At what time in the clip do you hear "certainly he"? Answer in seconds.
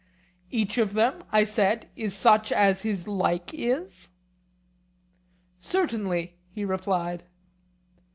5.59-6.65